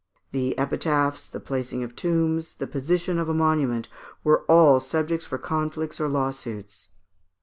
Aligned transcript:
The 0.31 0.57
epitaphs, 0.57 1.29
the 1.29 1.39
placing 1.39 1.83
of 1.83 1.95
tombs, 1.95 2.55
the 2.55 2.65
position 2.65 3.19
of 3.19 3.29
a 3.29 3.35
monument, 3.35 3.87
were 4.23 4.41
all 4.45 4.79
subjects 4.79 5.27
for 5.27 5.37
conflicts 5.37 6.01
or 6.01 6.07
lawsuits. 6.07 6.87